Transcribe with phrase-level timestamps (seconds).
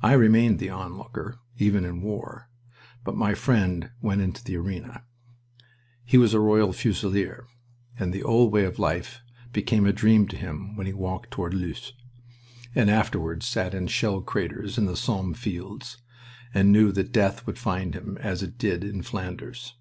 [0.00, 2.48] I remained the onlooker, even in war,
[3.04, 5.04] but my friend went into the arena.
[6.06, 7.46] He was a Royal Fusilier,
[7.98, 9.20] and the old way of life
[9.52, 11.92] became a dream to him when he walked toward Loos,
[12.74, 15.98] and afterward sat in shell craters in the Somme fields,
[16.54, 19.74] and knew that death would find him, as it did, in Flanders.